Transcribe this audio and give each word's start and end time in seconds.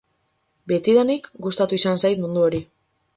Betidanik 0.71 1.29
gustatu 1.47 1.79
izan 1.81 2.01
zait 2.05 2.25
mundu 2.25 2.47
hori. 2.47 2.63